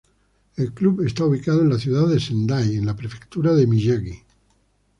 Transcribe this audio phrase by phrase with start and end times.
[0.57, 4.23] El club está ubicado en la ciudad de Sendai, en la prefectura de Miyagi.